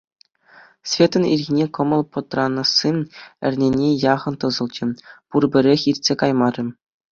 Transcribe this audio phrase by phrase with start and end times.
[0.89, 2.89] Светӑн ирхине кӑмӑл пӑтранасси
[3.45, 4.85] эрнене яхӑн тӑсӑлчӗ,
[5.29, 6.61] пурпӗрех иртсе каймарӗ.